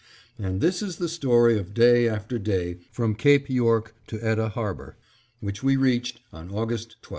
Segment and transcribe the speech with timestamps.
[0.39, 4.97] And this is the story of day after day from Cape York to Etah Harbor,
[5.41, 7.09] which we reached on August 12.